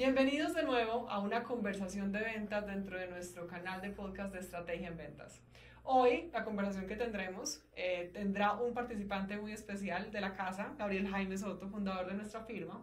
[0.00, 4.40] Bienvenidos de nuevo a una conversación de ventas dentro de nuestro canal de podcast de
[4.40, 5.42] Estrategia en Ventas.
[5.82, 11.06] Hoy la conversación que tendremos eh, tendrá un participante muy especial de la casa, Gabriel
[11.06, 12.82] Jaime Soto, fundador de nuestra firma,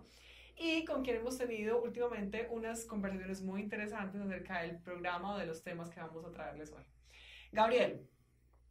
[0.55, 5.47] y con quien hemos tenido últimamente unas conversaciones muy interesantes acerca del programa o de
[5.47, 6.83] los temas que vamos a traerles hoy.
[7.51, 8.07] Gabriel,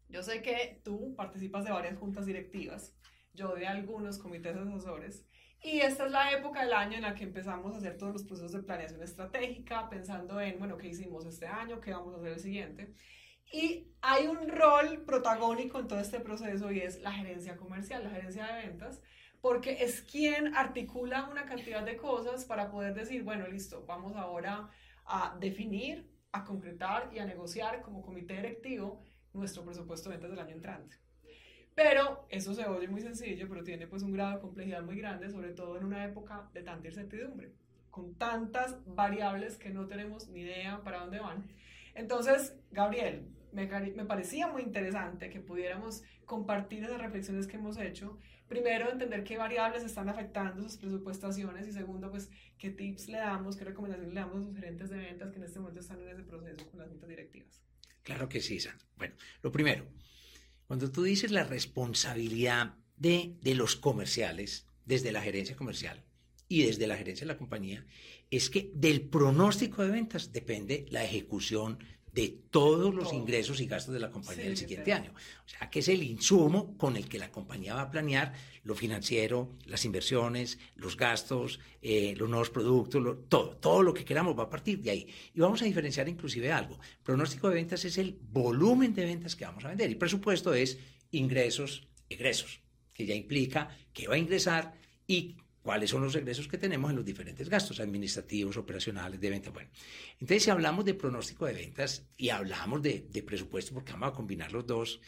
[0.09, 2.97] yo sé que tú participas de varias juntas directivas,
[3.35, 5.27] yo de algunos comités asesores,
[5.63, 8.25] y esta es la época del año en la que empezamos a hacer todos los
[8.25, 11.81] procesos de planeación estratégica, pensando en, bueno, ¿qué hicimos este año?
[11.81, 12.95] ¿Qué vamos a hacer el siguiente?
[13.53, 18.11] Y hay un rol protagónico en todo este proceso y es la gerencia comercial, la
[18.11, 19.01] gerencia de ventas,
[19.41, 24.69] porque es quien articula una cantidad de cosas para poder decir, bueno, listo, vamos ahora
[25.05, 30.41] a definir, a concretar y a negociar como comité directivo nuestro presupuesto de ventas del
[30.41, 30.97] año entrante.
[31.77, 35.29] Pero eso se oye muy sencillo, pero tiene pues un grado de complejidad muy grande,
[35.29, 37.53] sobre todo en una época de tanta incertidumbre,
[37.91, 41.47] con tantas variables que no tenemos ni idea para dónde van.
[41.95, 48.19] Entonces, Gabriel, me, me parecía muy interesante que pudiéramos compartir esas reflexiones que hemos hecho.
[48.49, 53.55] Primero, entender qué variables están afectando sus presupuestaciones y segundo, pues, qué tips le damos,
[53.55, 56.09] qué recomendaciones le damos a sus gerentes de ventas que en este momento están en
[56.09, 57.63] ese proceso con las juntas directivas.
[58.03, 58.87] Claro que sí, Sandra.
[58.97, 59.85] Bueno, lo primero,
[60.67, 66.05] cuando tú dices la responsabilidad de, de los comerciales, desde la gerencia comercial
[66.49, 67.85] y desde la gerencia de la compañía,
[68.31, 71.79] es que del pronóstico de ventas depende la ejecución
[72.17, 75.13] de todos los ingresos y gastos de la compañía del siguiente año.
[75.15, 78.33] O sea, que es el insumo con el que la compañía va a planear
[78.63, 84.37] lo financiero, las inversiones, los gastos, eh, los nuevos productos, todo, todo lo que queramos
[84.37, 85.07] va a partir de ahí.
[85.35, 86.81] Y vamos a diferenciar inclusive algo.
[87.03, 90.79] Pronóstico de ventas es el volumen de ventas que vamos a vender y presupuesto es
[91.11, 92.63] ingresos, egresos,
[92.95, 94.73] que ya implica que va a ingresar
[95.07, 95.37] y
[95.67, 99.51] cuáles son los egresos que tenemos en los diferentes gastos administrativos, operacionales, de venta.
[99.51, 99.69] Bueno,
[100.13, 104.53] entonces si hablamos de pronóstico de ventas y hablamos de, presupuesto, porque vamos a combinar
[104.53, 105.01] los dos,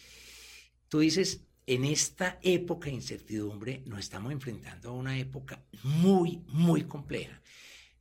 [0.88, 6.82] tú dices, en esta época de incertidumbre nos estamos enfrentando a una época muy, muy
[6.82, 7.40] compleja.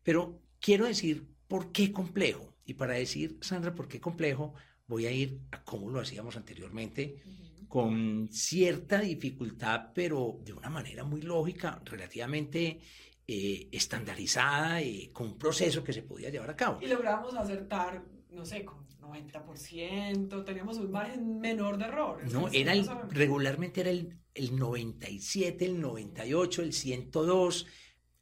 [0.02, 2.56] Pero quiero decir, ¿por qué complejo?
[2.66, 4.56] Y para decir, Sandra, ¿por qué complejo?
[4.88, 7.22] Voy a ir a cómo lo hacíamos anteriormente
[7.68, 12.80] con cierta dificultad, pero de una manera muy lógica, relativamente
[13.28, 16.80] eh, estandarizada y con un proceso que se podía llevar a cabo.
[16.82, 22.32] Y logramos acertar, no sé, con 90%, teníamos un margen menor de error.
[22.32, 22.74] No, era
[23.10, 27.68] regularmente era el, el 97, el 98, el 102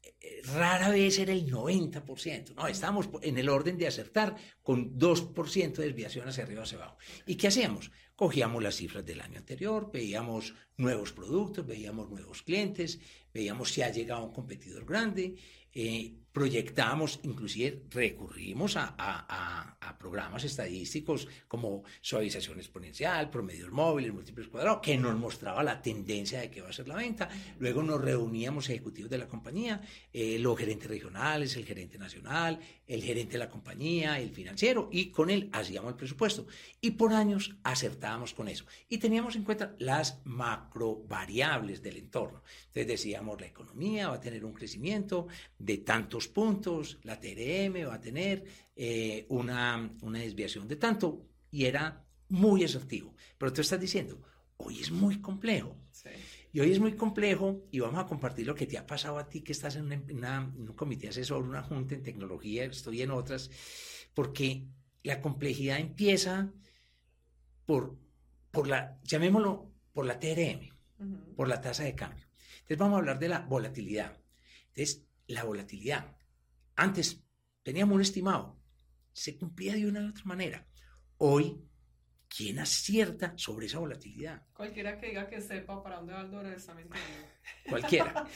[0.01, 5.73] eh, rara vez era el 90%, no, estábamos en el orden de acertar con 2%
[5.75, 6.97] de desviación hacia arriba o hacia abajo.
[7.25, 7.91] ¿Y qué hacíamos?
[8.15, 12.99] Cogíamos las cifras del año anterior, veíamos nuevos productos, veíamos nuevos clientes,
[13.33, 15.35] veíamos si ha llegado un competidor grande,
[15.73, 24.95] eh, proyectamos, inclusive recurrimos a, programas estadísticos como suavización exponencial, promedios móviles, múltiples cuadrados, que
[24.97, 27.27] nos mostraba la tendencia de que va a ser la venta.
[27.57, 29.81] Luego nos reuníamos ejecutivos de la compañía,
[30.13, 35.07] eh, los gerentes regionales, el gerente nacional, el gerente de la compañía, el financiero, y
[35.07, 36.45] con él hacíamos el presupuesto.
[36.79, 38.65] Y por años acertábamos con eso.
[38.87, 42.43] Y teníamos en cuenta las macro variables del entorno.
[42.67, 45.27] Entonces decíamos, la economía va a tener un crecimiento
[45.57, 48.45] de tantos puntos, la TRM va a tener
[48.77, 53.15] eh, una, una desviación de tanto, y era muy asertivo.
[53.37, 54.21] Pero tú estás diciendo,
[54.57, 55.77] hoy es muy complejo.
[56.51, 59.27] Y hoy es muy complejo y vamos a compartir lo que te ha pasado a
[59.27, 63.49] ti que estás en, un comité asesor, una junta en tecnología, estoy en otras,
[64.13, 64.67] porque
[65.03, 66.53] la complejidad empieza
[67.65, 67.97] por,
[68.51, 70.69] por la, llamémoslo, por la TRM,
[71.35, 72.25] por la tasa de cambio.
[72.55, 74.17] Entonces vamos a hablar de la volatilidad.
[74.69, 76.15] Entonces, la volatilidad.
[76.75, 77.23] Antes
[77.63, 78.57] teníamos un estimado,
[79.15, 80.67] se cumplía de una u otra manera.
[81.17, 81.57] Hoy
[82.27, 84.41] ¿Quién acierta sobre esa volatilidad?
[84.53, 87.01] Cualquiera que diga que sepa para dónde va el dólar está mintiendo.
[87.69, 88.27] Cualquiera.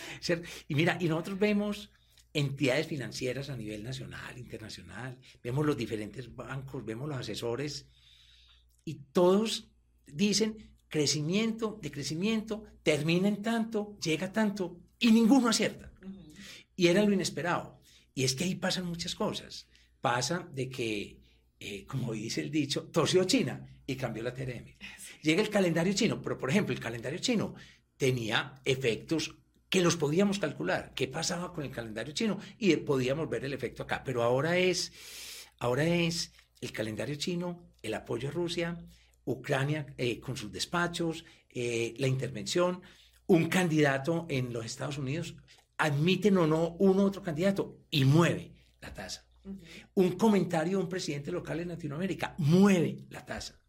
[0.70, 1.92] y mira, y nosotros vemos
[2.32, 7.88] entidades financieras a nivel nacional, internacional, vemos los diferentes bancos, vemos los asesores
[8.86, 9.70] y todos
[10.06, 15.92] dicen crecimiento, decrecimiento, termina en tanto, llega tanto y ninguno acierta.
[16.74, 17.82] Y era lo inesperado.
[18.14, 19.69] Y es que ahí pasan muchas cosas.
[20.02, 21.20] Pasa de que
[21.60, 24.78] eh, como dice el dicho, torció China y cambió la TRM.
[25.22, 27.54] Llega el calendario chino, pero por ejemplo, el calendario chino
[27.98, 29.36] tenía efectos
[29.68, 30.94] que los podíamos calcular.
[30.96, 32.40] ¿Qué pasaba con el calendario chino?
[32.58, 34.04] Y podíamos ver el efecto acá.
[34.06, 34.94] Pero ahora es,
[35.60, 36.32] ahora es
[36.62, 38.78] el calendario chino, el apoyo a Rusia,
[39.26, 42.82] Ucrania eh, con sus despachos, eh, la intervención,
[43.28, 45.36] un candidato en los Estados Unidos,
[45.78, 49.29] admiten o no un otro candidato y mueve la tasa.
[49.96, 53.60] Un comentario de un presidente local en Latinoamérica mueve la tasa.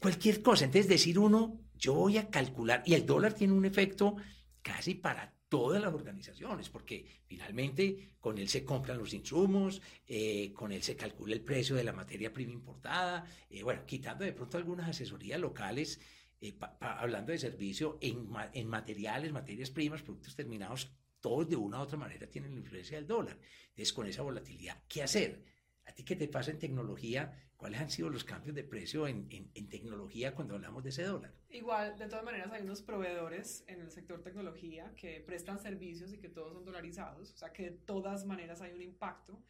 [0.00, 0.64] cualquier cosa.
[0.64, 4.16] Entonces, decir uno, yo voy a calcular, y el dólar tiene un efecto
[4.62, 10.72] casi para todas las organizaciones, porque finalmente con él se compran los insumos, eh, con
[10.72, 14.56] él se calcula el precio de la materia prima importada, eh, bueno, quitando de pronto
[14.56, 16.00] algunas asesorías locales,
[16.40, 20.90] eh, hablando de servicio en, en materiales, materias primas, productos terminados
[21.22, 23.38] todos de una u otra manera tienen la influencia del dólar.
[23.70, 25.42] Entonces, con esa volatilidad, ¿qué hacer?
[25.86, 27.48] ¿A ti qué te pasa en tecnología?
[27.56, 31.32] ¿Cuáles han sido los cambios de precio en, en, tecnología cuando hablamos de ese dólar?
[31.48, 36.18] Igual, de todas maneras, hay unos proveedores en el sector tecnología que prestan servicios y
[36.18, 39.40] que todos son dolarizados, o sea que de todas maneras hay un impacto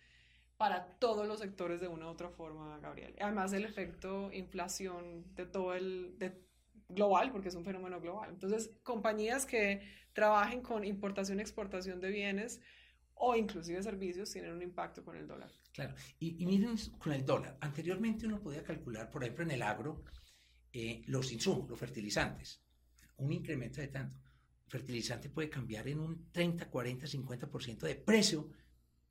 [0.59, 3.15] para todos los sectores de una u otra forma, Gabriel.
[3.19, 6.33] Además, el efecto inflación de todo el de
[6.95, 8.31] global, porque es un fenómeno global.
[8.31, 9.81] Entonces, compañías que
[10.13, 12.61] trabajen con importación y exportación de bienes
[13.15, 15.51] o inclusive servicios tienen un impacto con el dólar.
[15.73, 17.57] Claro, y, miren con el dólar.
[17.61, 20.05] Anteriormente uno podía calcular, por ejemplo, en el agro,
[20.73, 22.63] eh, los insumos, los fertilizantes,
[23.19, 24.21] un incremento de tanto.
[24.67, 28.51] Fertilizante puede cambiar en un 30, 40, 50% de precio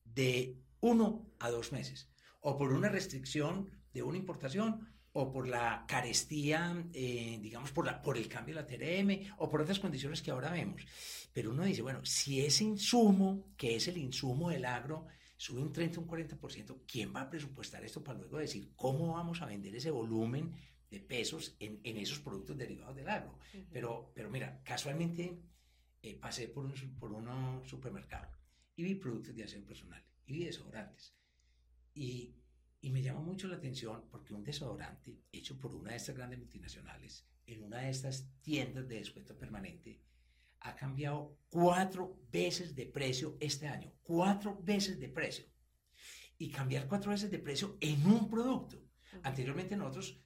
[0.03, 2.09] de uno a dos meses,
[2.41, 8.01] o por una restricción de una importación o por la carestía, eh, digamos, por, la,
[8.01, 10.85] por el cambio de la TRM o por otras condiciones que ahora vemos.
[11.33, 15.73] Pero uno dice, bueno, si ese insumo, que es el insumo del agro, sube un
[15.73, 19.75] 30, un 40%, ¿quién va a presupuestar esto para luego decir cómo vamos a vender
[19.75, 20.53] ese volumen
[20.89, 23.37] de pesos en, en esos productos derivados del agro?
[23.71, 25.41] pero, pero mira, casualmente
[26.01, 28.31] eh, pasé por un, por un supermercado
[28.75, 31.15] y vi productos de aseo personal y vi desodorantes.
[31.93, 32.35] Y
[32.81, 36.39] y me llama mucho la atención porque un desodorante hecho por una de estas grandes
[36.39, 40.01] multinacionales en una de estas tiendas de descuento permanente
[40.61, 43.91] ha cambiado cuatro veces de precio este año.
[44.03, 45.45] Cuatro veces de precio.
[46.37, 48.77] Y cambiar cuatro veces de precio en un producto.
[49.23, 50.23] Anteriormente nosotros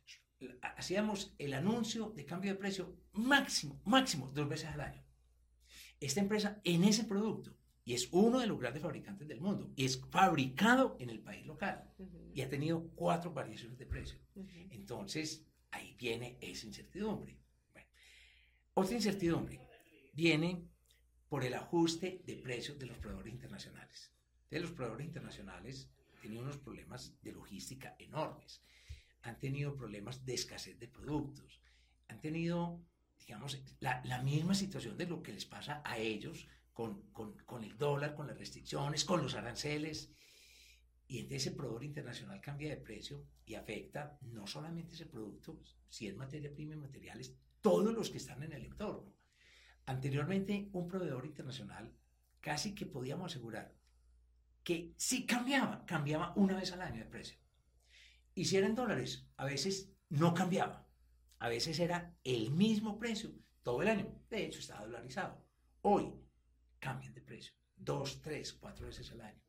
[0.62, 5.04] hacíamos el anuncio de cambio de precio máximo, máximo, dos veces al año.
[6.00, 9.86] Esta empresa en ese producto y es uno de los grandes fabricantes del mundo y
[9.86, 11.88] es fabricado en el país local
[12.34, 14.20] y ha tenido cuatro variaciones de precio.
[14.72, 17.38] Entonces, ahí viene esa incertidumbre.
[18.74, 19.62] otra incertidumbre
[20.14, 20.68] viene
[21.30, 24.12] por el ajuste de precios de los proveedores internacionales.
[24.50, 28.64] De los proveedores internacionales han tenido unos problemas de logística enormes,
[29.22, 31.62] han tenido problemas de escasez de productos,
[32.08, 32.84] han tenido,
[33.20, 37.64] digamos, la, la misma situación de lo que les pasa a ellos con, con, con,
[37.64, 40.12] el dólar, con las restricciones, con los aranceles.
[41.08, 46.08] Y entonces ese proveedor internacional cambia de precio y afecta no solamente ese producto, si
[46.08, 49.16] es materia prima y materiales, todos los que están en el entorno.
[49.86, 51.96] Anteriormente, un proveedor internacional
[52.42, 53.74] casi que podíamos asegurar
[54.62, 57.38] que si cambiaba, cambiaba una vez al año de precio.
[58.34, 60.86] Y si eran dólares, a veces no cambiaba.
[61.40, 63.32] A veces era el mismo precio
[63.64, 64.14] todo el año.
[64.30, 65.42] De hecho, estaba dolarizado.
[65.82, 66.12] Hoy,
[66.86, 69.42] cambian de precio, dos, tres, cuatro veces al año.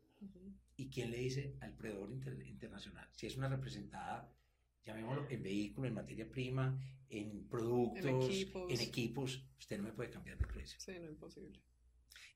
[0.76, 2.10] ¿Y quién le dice al proveedor
[2.46, 3.08] internacional?
[3.12, 4.32] Si es una representada,
[4.84, 6.78] llamémoslo, en vehículo, en materia prima,
[7.08, 10.80] en productos, en equipos, usted no me puede cambiar de precio.
[10.80, 11.60] Sí, no es imposible.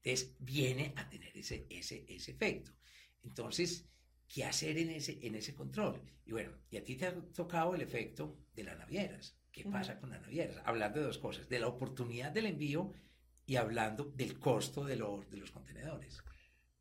[0.03, 2.73] Entonces, viene a tener ese, ese, ese efecto.
[3.23, 3.87] Entonces,
[4.29, 6.03] ¿qué hacer en ese, en ese control?
[6.27, 9.37] Y bueno, y a ti te ha tocado el efecto de las navieras.
[9.51, 10.63] ¿Qué pasa con las navieras?
[10.65, 12.93] Hablando de dos cosas, de la oportunidad del envío
[13.51, 16.23] y hablando del costo de los, de los contenedores.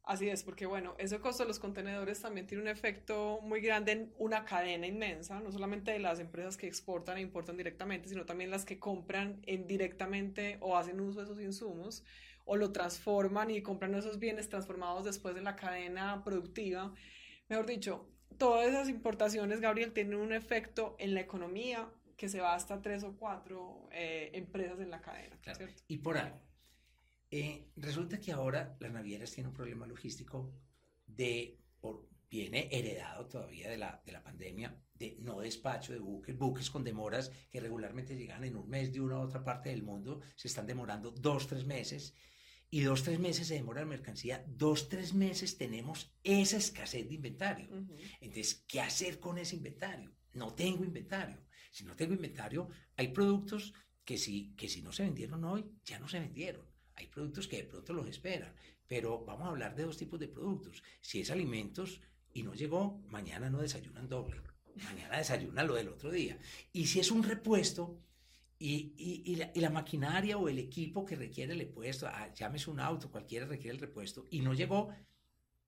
[0.04, 3.94] Así es, porque bueno, ese costo de los contenedores también tiene un efecto muy grande
[3.94, 8.24] en una cadena inmensa, no solamente de las empresas que exportan e importan directamente, sino
[8.24, 12.04] también las que compran indirectamente o hacen uso de esos insumos
[12.46, 16.94] o lo transforman y compran esos bienes transformados después de la cadena productiva.
[17.48, 18.08] Mejor dicho,
[18.38, 23.04] todas esas importaciones, Gabriel, tienen un efecto en la economía que se va hasta tres
[23.04, 25.36] o cuatro eh, empresas en la cadena.
[25.42, 25.66] Claro.
[25.88, 26.40] Y por algo,
[27.32, 30.52] eh, resulta que ahora las navieras tienen un problema logístico
[31.06, 36.38] de, por, viene heredado todavía de la, de la pandemia, de no despacho de buques,
[36.38, 39.84] buques con demoras que regularmente llegan en un mes de una u otra parte del
[39.84, 42.14] mundo, se están demorando dos, tres meses,
[42.72, 47.16] y dos, tres meses se demora la mercancía, dos, tres meses tenemos esa escasez de
[47.16, 47.68] inventario.
[48.22, 50.16] Entonces, ¿qué hacer con ese inventario?
[50.34, 51.44] No tengo inventario.
[51.72, 53.74] Si no tengo inventario, hay productos
[54.06, 56.69] que si, que si no se vendieron hoy, ya no se vendieron.
[57.00, 58.54] Hay productos que de pronto los esperan,
[58.88, 60.84] pero vamos a hablar de dos tipos de productos.
[61.00, 62.02] Si es alimentos
[62.34, 64.42] y no llegó, mañana no desayunan doble.
[64.84, 66.38] Mañana desayunan lo del otro día.
[66.74, 67.98] Y si es un repuesto,
[68.60, 73.10] y, y, la, maquinaria o el equipo que requiere el repuesto, ah, llámese un auto,
[73.10, 74.94] cualquiera requiere el repuesto, y no llegó,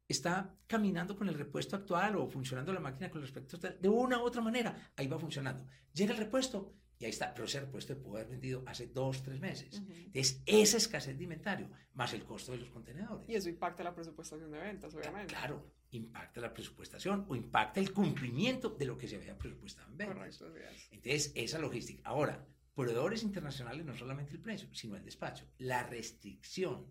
[0.09, 4.19] está caminando con el repuesto actual o funcionando la máquina con repuesto actual de una
[4.19, 5.65] u otra manera, ahí va funcionando.
[5.93, 9.39] Llega el repuesto y ahí está, pero ese repuesto pudo haber vendido hace dos, tres
[9.39, 9.81] meses.
[9.89, 13.27] Entonces, esa escasez de inventario, más el costo de los contenedores.
[13.27, 15.33] Y eso impacta la presupuestación de ventas, obviamente.
[15.33, 19.97] Claro, impacta la presupuestación o impacta el cumplimiento de lo que se había presupuestado en
[19.97, 20.37] ventas.
[20.37, 20.53] Correcto,
[20.91, 22.07] Entonces, esa logística.
[22.07, 25.47] Ahora, proveedores internacionales no solamente el precio, sino el despacho.
[25.57, 26.85] La restricción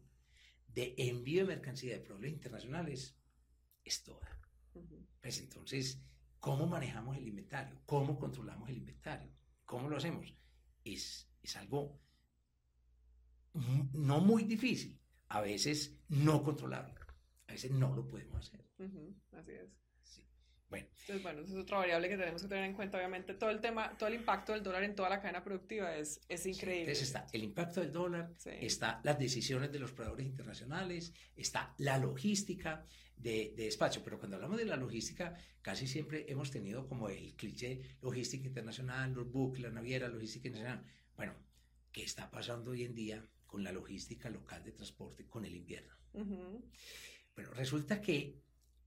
[0.67, 3.17] de envío de mercancía de proveedores internacionales
[3.85, 4.41] es toda.
[5.21, 6.03] Pues entonces,
[6.41, 7.81] ¿cómo manejamos el inventario?
[7.87, 9.31] ¿Cómo controlamos el inventario?
[9.71, 10.35] ¿Cómo lo hacemos?
[10.85, 12.01] Es, es algo
[13.93, 16.93] no muy difícil, a veces no controlable,
[17.47, 18.65] a veces no lo podemos hacer.
[19.31, 19.80] así es.
[20.71, 20.87] Bueno.
[21.01, 22.97] Entonces, bueno, eso es otra variable que tenemos que tener en cuenta.
[22.97, 26.21] Obviamente, todo el tema, todo el impacto del dólar en toda la cadena productiva es,
[26.29, 26.83] es increíble.
[26.83, 31.99] entonces está el impacto del dólar, está las decisiones de los proveedores internacionales, está la
[31.99, 32.87] logística
[33.17, 34.03] de, de, despacho.
[34.05, 39.13] Pero cuando hablamos de la logística, casi siempre hemos tenido como el cliché logística internacional,
[39.13, 40.87] los buques, la naviera, logística internacional.
[41.17, 41.35] Bueno,
[41.91, 45.93] ¿qué está pasando hoy en día con la logística local de transporte con el invierno?
[46.15, 48.41] Bueno, resulta que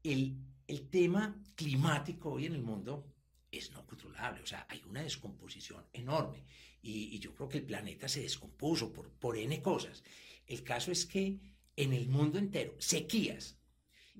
[0.04, 0.38] el
[0.74, 3.14] el tema climático hoy en el mundo
[3.52, 6.46] es no controlable, o sea, hay una descomposición enorme
[6.82, 10.04] y, yo creo que el planeta se descompuso por, por N cosas.
[10.48, 11.40] El caso es que
[11.76, 13.60] en el mundo entero, sequías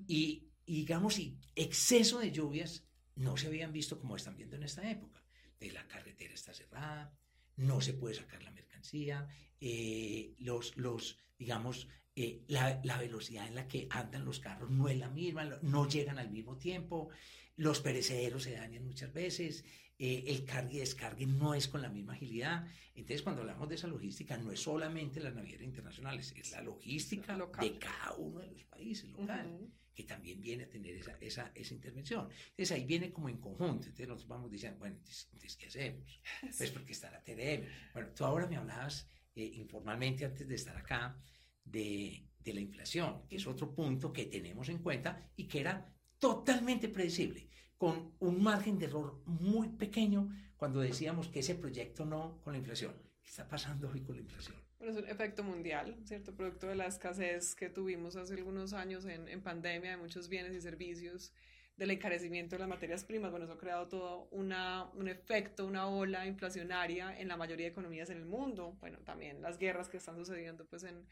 [0.06, 2.84] y, digamos, y exceso de lluvias
[3.16, 5.24] no se habían visto como están viendo en esta época.
[5.58, 7.18] De la carretera está cerrada,
[7.56, 9.28] no se puede sacar la mercancía,
[9.60, 14.88] eh, los, los, digamos, eh, la, la, velocidad en la que andan los carros no
[14.88, 17.10] es la misma, no llegan al mismo tiempo,
[17.56, 19.64] los perecederos se dañan muchas veces,
[19.98, 22.66] eh, el cargue y descargue no es con la misma agilidad.
[22.94, 27.36] Entonces, cuando hablamos de esa logística, no es solamente las navieras internacionales, es la logística
[27.60, 29.52] de cada uno de los países locales.
[29.94, 32.28] que también viene a tener esa, esa, esa, intervención.
[32.50, 33.86] Entonces ahí viene como en conjunto.
[33.86, 36.20] Entonces nosotros vamos diciendo, bueno, entonces, ¿qué hacemos?
[36.58, 37.64] Pues porque está la TDM.
[37.92, 41.16] Bueno, tú ahora me hablabas eh, informalmente antes de estar acá
[41.64, 46.88] de, la inflación, que es otro punto que tenemos en cuenta y que era totalmente
[46.88, 52.52] predecible, con un margen de error muy pequeño cuando decíamos que ese proyecto no con
[52.52, 52.94] la inflación.
[53.22, 54.56] ¿Qué está pasando hoy con la inflación?
[54.80, 56.34] Es un efecto mundial, ¿cierto?
[56.34, 60.54] Producto de la escasez que tuvimos hace algunos años en, en pandemia de muchos bienes
[60.54, 61.32] y servicios
[61.76, 63.30] del encarecimiento de las materias primas.
[63.30, 67.72] Bueno, eso ha creado todo una, un efecto, una ola inflacionaria en la mayoría de
[67.72, 68.76] economías en el mundo.
[68.80, 71.04] Bueno, también las guerras que están sucediendo pues en,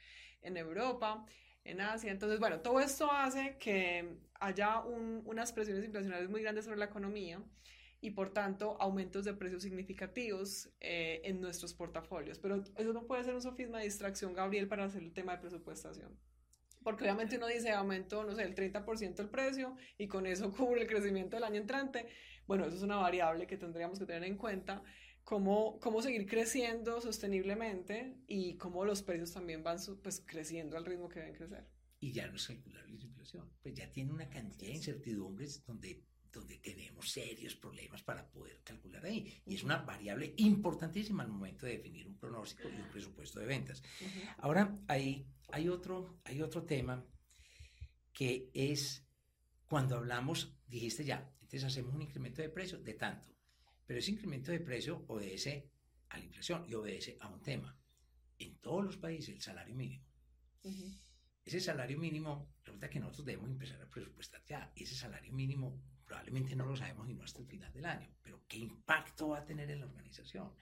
[0.43, 1.25] en Europa,
[1.65, 2.13] en Asia.
[2.13, 7.43] Entonces, bueno, todo esto hace que haya unas presiones inflacionarias muy grandes sobre la economía
[8.01, 12.39] y por tanto aumentos de precios significativos eh, en nuestros portafolios.
[12.39, 15.39] Pero eso no puede ser un sofisma de distracción, Gabriel, para hacer el tema de
[15.39, 16.19] presupuestación.
[16.83, 20.83] Porque obviamente uno dice aumento, no sé, el 30% el precio y con eso cubre
[20.83, 22.07] el crecimiento del año entrante.
[22.47, 24.83] Bueno, eso es una variable que tendríamos que tener en cuenta.
[25.25, 31.09] Cómo, cómo seguir creciendo sosteniblemente y cómo los precios también van pues, creciendo al ritmo
[31.09, 31.69] que deben crecer.
[32.01, 36.03] Y ya no es calculable la inflación, pues ya tiene una cantidad de incertidumbres donde
[36.33, 39.43] donde tenemos serios problemas para poder calcular ahí.
[39.45, 43.47] Y es una variable importantísima al momento de definir un pronóstico y un presupuesto de
[43.47, 43.83] ventas.
[44.39, 47.05] Ahora, hay, hay, otro, hay otro tema
[48.13, 49.07] que es
[49.67, 53.35] cuando hablamos, dijiste ya, entonces hacemos un incremento de precio de tanto,
[53.87, 55.71] pero ese incremento de precio obedece
[56.09, 57.77] a la inflación y obedece a un tema.
[58.39, 60.05] En todos los países, el salario mínimo.
[61.45, 64.73] Ese salario mínimo, resulta que nosotros debemos empezar a presupuestar ya.
[64.75, 65.83] Ese salario mínimo
[66.13, 69.39] probablemente no lo sabemos y no hasta el final del año, pero ¿qué impacto va
[69.39, 70.53] a tener en la organización?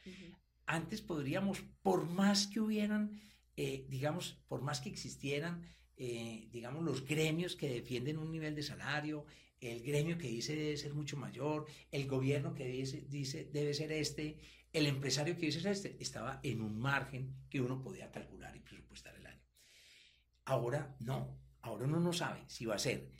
[0.64, 3.20] Antes podríamos, por más que hubieran,
[3.56, 5.66] eh, digamos, por más que existieran,
[5.96, 9.26] eh, digamos, los gremios que defienden un nivel de salario,
[9.60, 13.90] el gremio que dice debe ser mucho mayor, el gobierno que dice, dice debe ser
[13.90, 14.38] este,
[14.72, 18.60] el empresario que dice es este, estaba en un margen que uno podía calcular y
[18.60, 19.42] presupuestar el año.
[20.44, 23.10] Ahora no, ahora uno no sabe si va a ser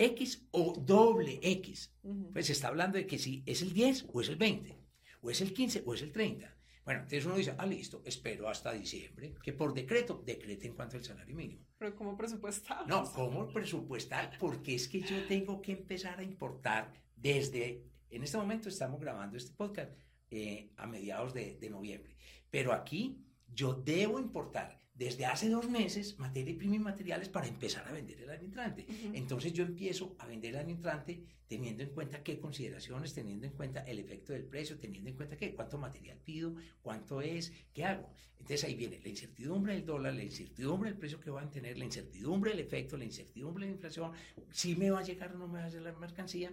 [0.00, 1.92] X o doble X.
[2.32, 4.78] Pues se está hablando de que si es el 10 o es el 20,
[5.20, 6.56] o es el 15 o es el 30.
[6.84, 10.96] Bueno, entonces uno dice, ah, listo, espero hasta diciembre, que por decreto decrete en cuanto
[10.96, 11.66] al salario mínimo.
[11.76, 12.88] Pero ¿cómo presupuestar?
[12.88, 14.38] No, ¿cómo presupuestar?
[14.40, 19.36] Porque es que yo tengo que empezar a importar desde, en este momento estamos grabando
[19.36, 19.92] este podcast
[20.30, 22.16] eh, a mediados de, de noviembre,
[22.50, 27.88] pero aquí yo debo importar desde hace dos meses materia prima y materiales para empezar
[27.88, 28.86] a vender el año entrante.
[29.14, 33.54] Entonces yo empiezo a vender el año entrante teniendo en cuenta qué consideraciones, teniendo en
[33.54, 37.86] cuenta el efecto del precio, teniendo en cuenta qué, cuánto material pido, cuánto es, qué
[37.86, 38.12] hago.
[38.32, 41.78] Entonces ahí viene la incertidumbre del dólar, la incertidumbre del precio que van a tener,
[41.78, 44.12] la incertidumbre del efecto, la incertidumbre de la inflación,
[44.50, 46.52] si me va a llegar o no me va a llegar la mercancía.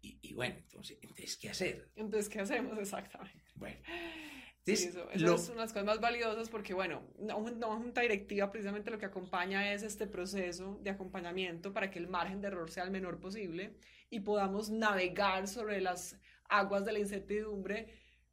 [0.00, 1.90] Y, bueno, entonces, entonces, ¿qué hacer?
[1.94, 3.44] Entonces, ¿qué hacemos exactamente?
[3.54, 3.76] Bueno.
[4.66, 8.90] Eso, es una de las cosas más valiosas porque, bueno, una, una, junta directiva precisamente
[8.90, 12.84] lo que acompaña es este proceso de acompañamiento para que el margen de error sea
[12.84, 13.74] el menor posible
[14.10, 16.16] y podamos navegar sobre las
[16.48, 17.88] aguas de la incertidumbre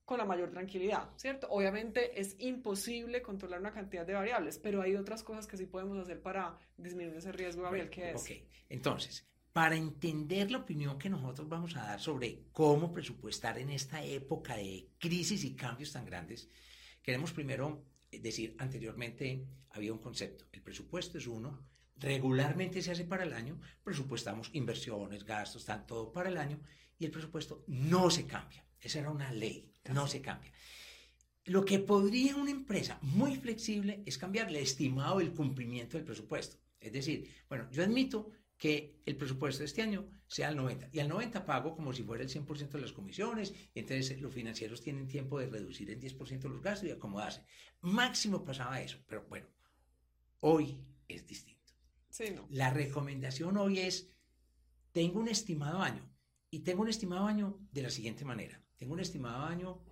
[0.08, 1.48] con la mayor tranquilidad, ¿cierto?
[1.50, 5.98] Obviamente es imposible controlar una cantidad de variables, pero hay otras cosas que sí podemos
[5.98, 8.22] hacer para disminuir ese riesgo, Gabriel, que es...
[8.22, 8.32] Ok,
[8.70, 9.28] entonces,
[9.58, 14.56] para entender la opinión que nosotros vamos a dar sobre cómo presupuestar en esta época
[14.56, 16.48] de crisis y cambios tan grandes,
[17.02, 23.24] queremos primero decir, anteriormente había un concepto, el presupuesto es uno, regularmente se hace para
[23.24, 26.60] el año, presupuestamos inversiones, gastos, están todo para el año,
[27.00, 28.64] y el presupuesto no se cambia.
[28.80, 30.52] Esa era una ley, no se cambia.
[31.46, 36.58] Lo que podría una empresa muy flexible es cambiarle estimado el cumplimiento del presupuesto.
[36.80, 40.90] Es decir, bueno, yo admito que el presupuesto de este año sea el 90.
[40.92, 44.82] Y al 90 pago como si fuera el 100% de las comisiones, entonces los financieros
[44.82, 47.44] tienen tiempo de reducir en 10% los gastos y acomodarse.
[47.82, 49.48] Máximo pasaba eso, pero bueno,
[50.40, 51.74] hoy es distinto.
[52.10, 52.48] Sí, no.
[52.50, 54.12] La recomendación hoy es,
[54.92, 56.10] tengo un estimado año,
[56.50, 58.64] y tengo un estimado año de la siguiente manera.
[58.78, 59.84] Tengo un estimado año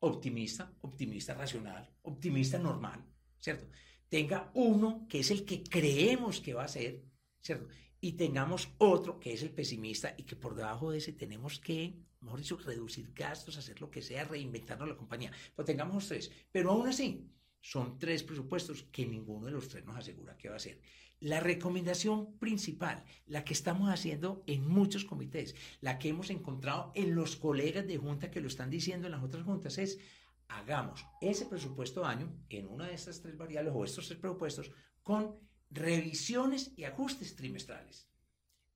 [0.00, 3.04] optimista, optimista racional, optimista normal,
[3.38, 3.68] ¿cierto?
[4.08, 7.04] Tenga uno que es el que creemos que va a ser,
[7.42, 7.68] ¿cierto?
[8.04, 11.94] y tengamos otro que es el pesimista y que por debajo de ese tenemos que,
[12.20, 15.30] mejor dicho, reducir gastos, hacer lo que sea, reinventarnos la compañía.
[15.54, 17.30] Pues tengamos tres, pero aún así
[17.60, 20.80] son tres presupuestos que ninguno de los tres nos asegura que va a ser.
[21.20, 27.14] La recomendación principal, la que estamos haciendo en muchos comités, la que hemos encontrado en
[27.14, 30.00] los colegas de junta que lo están diciendo en las otras juntas es
[30.48, 34.72] hagamos ese presupuesto año en una de estas tres variables o estos tres presupuestos
[35.04, 35.36] con
[35.72, 38.08] revisiones y ajustes trimestrales.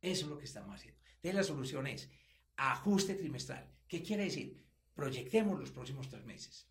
[0.01, 1.01] Eso es lo que estamos haciendo.
[1.17, 2.11] Entonces la solución es
[2.57, 3.71] ajuste trimestral.
[3.87, 4.65] ¿Qué quiere decir?
[4.95, 6.69] Proyectemos los próximos tres meses.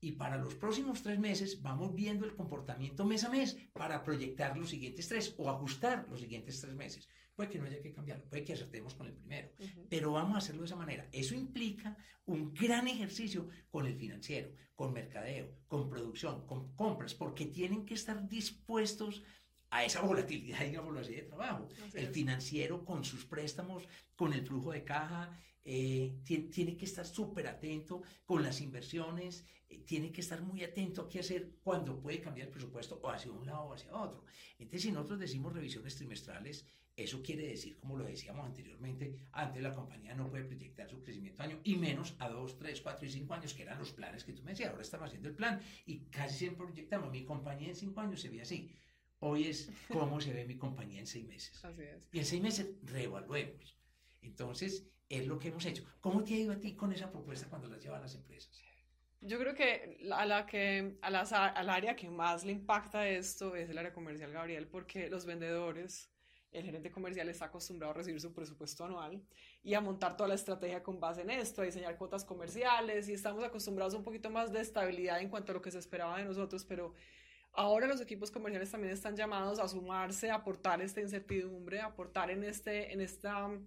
[0.00, 4.56] Y para los próximos tres meses vamos viendo el comportamiento mes a mes para proyectar
[4.56, 7.06] los siguientes tres o ajustar los siguientes tres meses.
[7.34, 9.50] Puede que no haya que cambiarlo, puede que acertemos con el primero,
[9.88, 11.08] pero vamos a hacerlo de esa manera.
[11.12, 17.46] Eso implica un gran ejercicio con el financiero, con mercadeo, con producción, con compras, porque
[17.46, 19.22] tienen que estar dispuestos
[19.70, 21.68] a esa volatilidad, digámoslo así, de trabajo.
[21.94, 27.46] el financiero con sus préstamos, con el flujo de caja, eh, tiene, que estar súper
[27.46, 32.20] atento con las inversiones, eh, tiene que estar muy atento a qué hacer cuando puede
[32.20, 34.24] cambiar el presupuesto o hacia un lado o hacia otro.
[34.58, 39.72] Entonces, si nosotros decimos revisiones trimestrales, eso quiere decir, como lo decíamos anteriormente, antes la
[39.74, 43.34] compañía no puede proyectar su crecimiento año y menos a dos, tres, cuatro y cinco
[43.34, 44.70] años, que eran los planes que tú me decías.
[44.70, 48.28] Ahora estamos haciendo el plan y casi siempre proyectamos, mi compañía en cinco años se
[48.28, 48.70] ve así.
[49.20, 51.64] Hoy es cómo se ve mi compañía en seis meses.
[51.64, 52.08] Así es.
[52.12, 53.78] Y en seis meses reevaluemos.
[54.22, 55.84] Entonces, es lo que hemos hecho.
[56.00, 58.62] ¿Cómo te ha ido a ti con esa propuesta cuando la llevan las empresas?
[59.22, 63.54] Yo creo que a la que a las, al área que más le impacta esto
[63.54, 66.10] es el área comercial, Gabriel, porque los vendedores,
[66.52, 69.22] el gerente comercial está acostumbrado a recibir su presupuesto anual
[69.62, 73.12] y a montar toda la estrategia con base en esto, a diseñar cuotas comerciales y
[73.12, 76.16] estamos acostumbrados a un poquito más de estabilidad en cuanto a lo que se esperaba
[76.16, 76.94] de nosotros, pero
[77.52, 82.92] Ahora los equipos comerciales también están llamados a sumarse, aportar esta incertidumbre, aportar en, este,
[82.92, 83.66] en esta mm,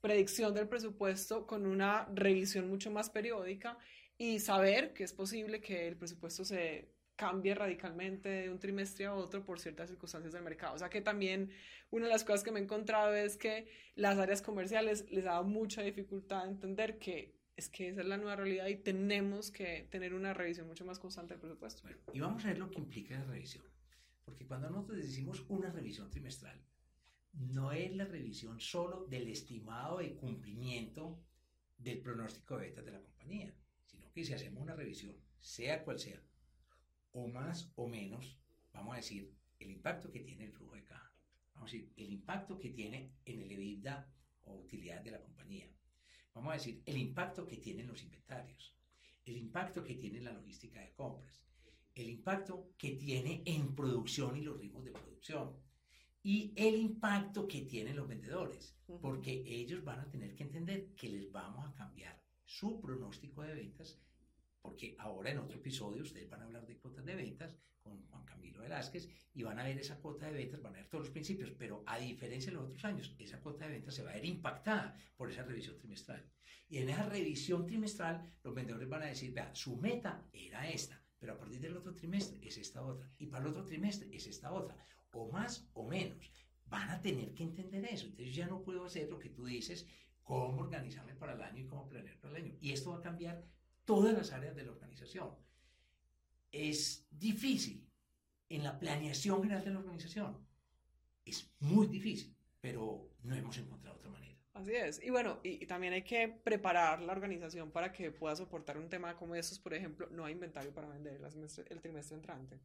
[0.00, 3.78] predicción del presupuesto con una revisión mucho más periódica
[4.16, 9.14] y saber que es posible que el presupuesto se cambie radicalmente de un trimestre a
[9.14, 10.74] otro por ciertas circunstancias del mercado.
[10.74, 11.50] O sea que también
[11.90, 15.30] una de las cosas que me he encontrado es que las áreas comerciales les ha
[15.30, 19.88] dado mucha dificultad entender que es que esa es la nueva realidad y tenemos que
[19.90, 21.88] tener una revisión mucho más constante del presupuesto.
[22.12, 23.64] Y vamos a ver lo que implica la revisión.
[24.24, 26.62] Porque cuando nosotros decimos una revisión trimestral,
[27.32, 31.20] no es la revisión solo del estimado de cumplimiento
[31.76, 33.52] del pronóstico de ventas de la compañía,
[33.86, 36.22] sino que si hacemos una revisión, sea cual sea,
[37.10, 38.38] o más o menos,
[38.72, 41.12] vamos a decir, el impacto que tiene el flujo de caja,
[41.54, 44.08] vamos a decir, el impacto que tiene en el EBITDA
[44.44, 45.68] o utilidad de la compañía,
[46.38, 48.74] vamos a decir, el impacto que tienen los inventarios,
[49.24, 51.42] el impacto que tiene la logística de compras,
[51.94, 55.56] el impacto que tiene en producción y los ritmos de producción,
[56.22, 61.08] y el impacto que tienen los vendedores, porque ellos van a tener que entender que
[61.08, 63.98] les vamos a cambiar su pronóstico de ventas
[64.60, 68.24] porque ahora en otro episodio ustedes van a hablar de cuotas de ventas con Juan
[68.24, 71.12] Camilo Velázquez y van a ver esa cuota de ventas, van a ver todos los
[71.12, 74.14] principios, pero a diferencia de los otros años, esa cuota de ventas se va a
[74.14, 76.24] ver impactada por esa revisión trimestral.
[76.68, 81.02] Y en esa revisión trimestral, los vendedores van a decir, vea, su meta era esta,
[81.18, 84.26] pero a partir del otro trimestre es esta otra, y para el otro trimestre es
[84.26, 84.76] esta otra,
[85.12, 86.30] o más o menos.
[86.66, 88.06] Van a tener que entender eso.
[88.06, 89.86] Entonces ya no puedo hacer lo que tú dices,
[90.22, 92.58] cómo organizarme para el año y cómo planear para el año.
[92.60, 93.42] Y esto va a cambiar
[93.88, 95.30] todas las áreas de la organización.
[96.52, 97.88] Es difícil
[98.50, 100.36] en la planeación general de la organización.
[101.24, 104.36] Es muy difícil, pero no hemos encontrado otra manera.
[104.52, 105.02] Así es.
[105.02, 109.16] Y bueno, y, también hay que preparar la organización para que pueda soportar un tema
[109.16, 109.58] como estos.
[109.58, 111.18] Por ejemplo, no hay inventario para vender
[111.70, 112.60] el, trimestre entrante.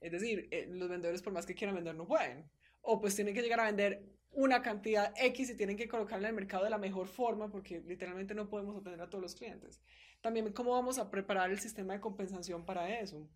[0.00, 2.48] Es decir, eh, los vendedores, por más que quieran vender, no pueden.
[2.82, 4.02] O pues tienen que llegar a vender
[4.36, 7.80] una cantidad X y tienen que colocarla en el mercado de la mejor forma porque
[7.80, 9.80] literalmente no podemos atender a todos los clientes.
[10.20, 13.28] También cómo vamos a preparar el sistema de compensación para eso.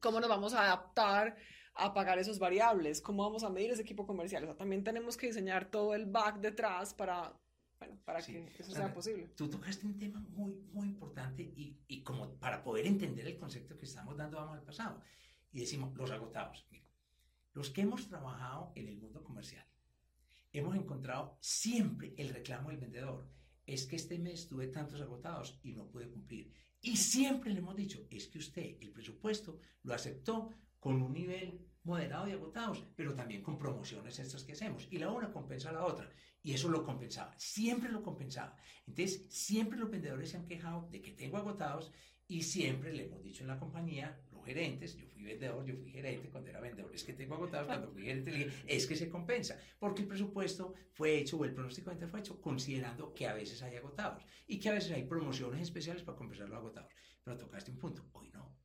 [0.00, 1.36] Cómo nos vamos a adaptar
[1.74, 4.42] a pagar esos variables, cómo vamos a medir ese equipo comercial.
[4.44, 7.32] O sea, también tenemos que diseñar todo el back detrás para,
[7.78, 9.28] bueno, para que eso sea posible.
[9.36, 13.76] Tú tocaste un tema muy, muy importante y, y como para poder entender el concepto
[13.76, 15.00] que estamos dando vamos al pasado.
[15.52, 16.66] Y decimos, los agotados.
[17.54, 19.66] los que hemos trabajado en el mundo comercial,
[20.52, 23.28] hemos encontrado siempre el reclamo del vendedor.
[23.66, 26.52] Es que este mes tuve tantos agotados y no pude cumplir.
[26.80, 31.66] Y siempre le hemos dicho, es que usted el presupuesto lo aceptó con un nivel
[31.82, 34.86] moderado de agotados, pero también con promociones estas que hacemos.
[34.90, 36.08] Y la una compensa a la otra.
[36.42, 38.56] Y eso lo compensaba, siempre lo compensaba.
[38.86, 41.92] Entonces, siempre los vendedores se han quejado de que tengo agotados
[42.28, 46.30] y siempre le hemos dicho en la compañía, gerentes, yo fui vendedor, yo fui gerente
[46.30, 49.08] cuando era vendedor, es que tengo agotados, cuando fui gerente le dije, es que se
[49.08, 53.26] compensa, porque el presupuesto fue hecho o el pronóstico de venta fue hecho considerando que
[53.26, 56.90] a veces hay agotados y que a veces hay promociones especiales para compensar los agotados.
[57.22, 58.56] Pero tocaste un punto, hoy no.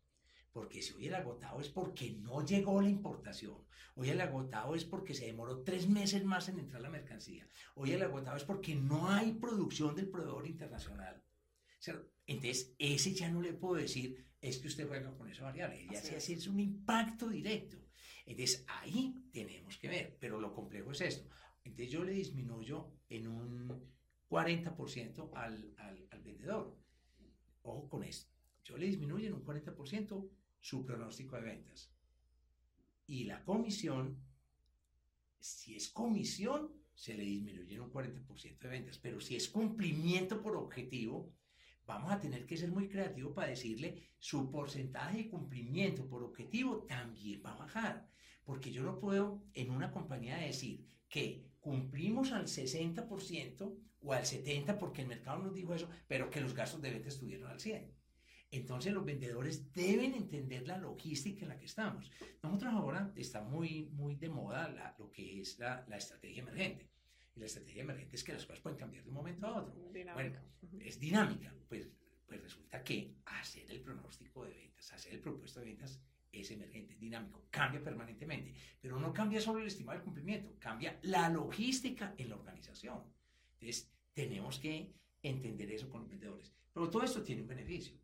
[0.54, 3.58] Porque si hoy el agotado es porque no llegó la importación,
[3.96, 7.92] hoy el agotado es porque se demoró tres meses más en entrar la mercancía, hoy
[7.92, 11.24] el agotado es porque no hay producción del proveedor internacional.
[12.26, 16.02] Entonces, ese ya no le puedo decir, es que usted juega con esa variable, ya
[16.02, 17.78] se hace es un impacto directo.
[18.26, 21.30] Entonces, ahí tenemos que ver, pero lo complejo es esto.
[21.64, 23.90] Entonces, yo le disminuyo en un
[24.30, 26.78] 40% al, al, al vendedor.
[27.62, 28.30] Ojo con esto.
[28.66, 30.30] Yo le disminuyo en un 40%
[30.60, 31.94] su pronóstico de ventas.
[33.08, 34.22] Y la comisión,
[35.40, 38.98] si es comisión, se le disminuye en un 40% de ventas.
[38.98, 41.34] Pero si es cumplimiento por objetivo,
[41.86, 46.84] vamos a tener que ser muy creativos para decirle su porcentaje de cumplimiento por objetivo
[46.84, 48.10] también va a bajar.
[48.44, 54.78] Porque yo no puedo en una compañía decir que cumplimos al 60% o al 70%
[54.78, 57.94] porque el mercado nos dijo eso, pero que los gastos de venta estuvieron al 100%.
[58.52, 62.12] Entonces los vendedores deben entender la logística en la que estamos.
[62.44, 66.88] Nosotros ahora está muy, muy de moda lo que es la, la estrategia emergente.
[67.36, 69.74] Y la estrategia emergente es que las cosas pueden cambiar de un momento a otro.
[70.14, 70.40] Bueno,
[70.80, 71.54] es dinámica.
[71.68, 71.90] Pues,
[72.26, 76.00] pues resulta que hacer el pronóstico de ventas, hacer el propuesto de ventas
[76.32, 78.54] es emergente, dinámico, cambia permanentemente.
[78.82, 83.04] Pero no cambia solo el estimado del cumplimiento, cambia la logística en la organización.
[83.54, 86.54] Entonces, tenemos que entender eso con los vendedores.
[86.74, 87.98] Pero todo esto tiene un beneficio.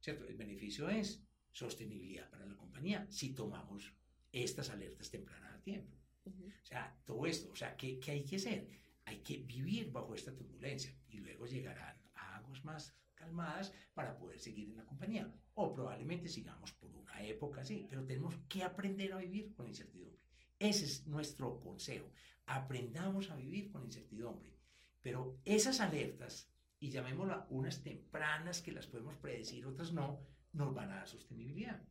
[0.00, 0.26] ¿Cierto?
[0.26, 3.92] El beneficio es sostenibilidad para la compañía si tomamos
[4.30, 5.96] estas alertas tempranas a tiempo.
[6.30, 8.68] O sea, todo esto, o sea, ¿qué, ¿qué, hay que hacer?
[9.04, 14.70] Hay que vivir bajo esta turbulencia y luego llegarán aguas más calmadas para poder seguir
[14.70, 15.32] en la compañía.
[15.54, 20.20] O probablemente sigamos por una época así, pero tenemos que aprender a vivir con incertidumbre.
[20.58, 22.10] Ese es nuestro consejo.
[22.46, 24.54] Aprendamos a vivir con incertidumbre.
[25.02, 30.20] Pero esas alertas, y llamémoslas unas tempranas que las podemos predecir, otras no,
[30.52, 31.82] nos van a dar sostenibilidad.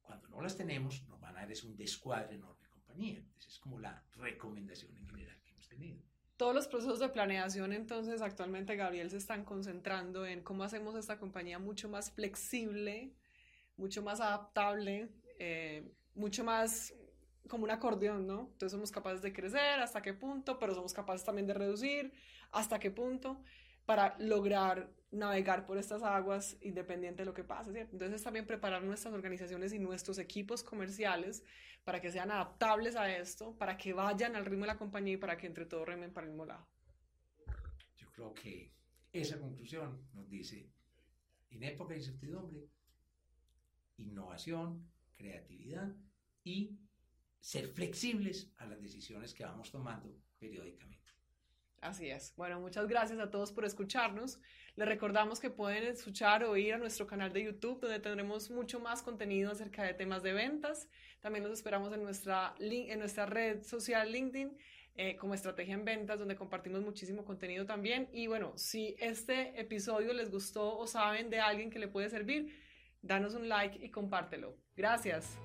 [0.00, 2.65] Cuando no las tenemos, nos van a dar es un descuadre enorme
[3.04, 5.98] esa es como la recomendación en general que hemos tenido.
[6.36, 11.18] Todos los procesos de planeación, entonces, actualmente, Gabriel, se están concentrando en cómo hacemos esta
[11.18, 13.14] compañía mucho más flexible,
[13.76, 16.94] mucho más adaptable, eh, mucho más
[17.48, 18.48] como un acordeón, ¿no?
[18.52, 22.12] Entonces somos capaces de crecer hasta qué punto, pero somos capaces también de reducir
[22.50, 23.42] hasta qué punto
[23.84, 27.92] para lograr navegar por estas aguas independiente de lo que pase, ¿cierto?
[27.92, 31.44] Entonces también preparar nuestras organizaciones y nuestros equipos comerciales
[31.84, 35.18] para que sean adaptables a esto, para que vayan al ritmo de la compañía y
[35.18, 36.66] para que entre todos remen para el mismo lado.
[37.96, 38.72] Yo creo que
[39.12, 40.68] esa conclusión nos dice,
[41.50, 42.68] en época de incertidumbre,
[43.98, 45.94] innovación, creatividad
[46.44, 46.76] y
[47.40, 51.05] ser flexibles a las decisiones que vamos tomando periódicamente.
[51.86, 52.34] Así es.
[52.36, 54.40] Bueno, muchas gracias a todos por escucharnos.
[54.74, 58.80] Les recordamos que pueden escuchar o ir a nuestro canal de YouTube, donde tendremos mucho
[58.80, 60.88] más contenido acerca de temas de ventas.
[61.20, 64.58] También los esperamos en nuestra, en nuestra red social LinkedIn.
[64.98, 68.08] Eh, como estrategia en ventas, donde compartimos muchísimo contenido también.
[68.14, 72.50] Y bueno, si este episodio les gustó o saben de alguien que le puede servir,
[73.02, 74.56] danos un like y compártelo.
[74.74, 75.36] Gracias.